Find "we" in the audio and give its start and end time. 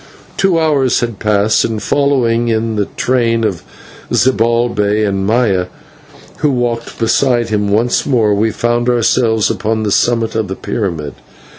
8.33-8.49